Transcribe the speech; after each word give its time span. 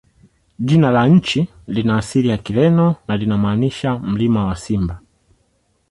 Jina 0.59 0.91
la 0.91 1.07
nchi 1.07 1.47
lina 1.67 1.97
asili 1.97 2.27
ya 2.29 2.37
Kireno 2.37 2.95
na 3.07 3.17
linamaanisha 3.17 3.99
"Mlima 3.99 4.45
wa 4.45 4.55
Simba". 4.55 4.99